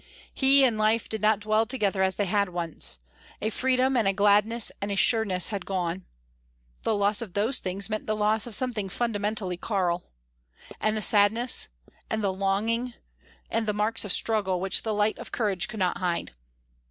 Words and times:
He 0.33 0.63
and 0.63 0.79
life 0.79 1.07
did 1.07 1.21
not 1.21 1.41
dwell 1.41 1.67
together 1.67 2.01
as 2.01 2.15
they 2.15 2.25
had 2.25 2.49
once; 2.49 2.97
a 3.39 3.51
freedom 3.51 3.95
and 3.95 4.07
a 4.07 4.13
gladness 4.13 4.71
and 4.81 4.89
a 4.91 4.95
sureness 4.95 5.49
had 5.49 5.63
gone. 5.63 6.05
The 6.81 6.95
loss 6.95 7.21
of 7.21 7.33
those 7.33 7.59
things 7.59 7.87
meant 7.87 8.07
the 8.07 8.15
loss 8.15 8.47
of 8.47 8.55
something 8.55 8.89
fundamentally 8.89 9.57
Karl. 9.57 10.09
And 10.79 10.97
the 10.97 11.03
sadness 11.03 11.67
and 12.09 12.23
the 12.23 12.33
longing 12.33 12.95
and 13.51 13.67
the 13.67 13.73
marks 13.73 14.03
of 14.03 14.11
struggle 14.11 14.59
which 14.59 14.81
the 14.81 14.95
light 14.95 15.19
of 15.19 15.31
courage 15.31 15.67
could 15.67 15.79
not 15.79 15.99
hide! 15.99 16.31